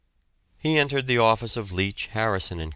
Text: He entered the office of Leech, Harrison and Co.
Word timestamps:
He 0.57 0.79
entered 0.79 1.05
the 1.05 1.19
office 1.19 1.55
of 1.55 1.71
Leech, 1.71 2.07
Harrison 2.07 2.59
and 2.59 2.69
Co. 2.69 2.69